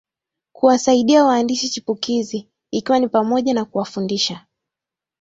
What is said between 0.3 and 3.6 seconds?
Kuwasaidia waandishi chipukizi ikiwa ni pamoja